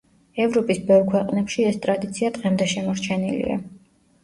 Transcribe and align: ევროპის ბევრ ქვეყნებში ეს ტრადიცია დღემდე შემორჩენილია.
ევროპის 0.45 0.79
ბევრ 0.87 1.05
ქვეყნებში 1.11 1.67
ეს 1.73 1.79
ტრადიცია 1.85 2.33
დღემდე 2.41 2.71
შემორჩენილია. 2.75 3.63